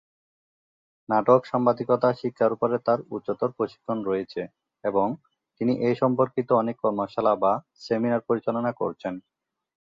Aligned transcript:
নাটক, 1.09 1.41
সাংবাদিকতা, 1.51 2.09
শিক্ষার 2.21 2.51
উপরে 2.53 2.75
তার 2.87 2.99
উচ্চতর 3.11 3.49
প্রশিক্ষণ 3.57 3.97
রয়েছে 4.03 4.41
এবং 4.83 5.07
তিনি 5.61 5.73
এ 5.81 5.91
সম্পর্কিত 6.01 6.49
অনেক 6.61 6.75
কর্মশালা 6.83 7.33
বা 7.43 7.53
সেমিনার 7.81 8.25
পরিচালনা 8.29 8.71
করছেন। 8.81 9.13